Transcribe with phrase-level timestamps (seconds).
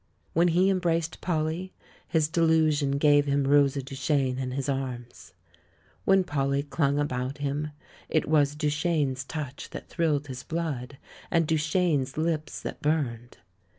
[0.33, 1.73] When he embraced Polly,
[2.07, 5.35] his delusion gave him Rosa Duchene in his arms;
[6.05, 7.69] when Polly clung about him
[8.09, 10.97] it was Duchene's touch that thrilled his blood
[11.29, 13.37] and Duchene's lips that burned.